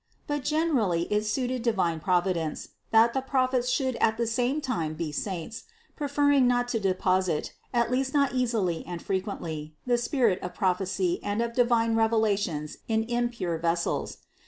[0.25, 5.11] But generally it suited divine Providence, that the prophets should at the same time be
[5.11, 10.55] saints, preferring not to de posit, at least not easily and frequently, the spirit of
[10.55, 14.17] prophecy and of divine revelations in impure vessels.